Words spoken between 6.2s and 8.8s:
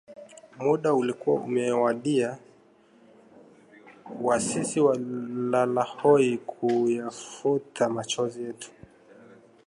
kuyafuta machozi yetu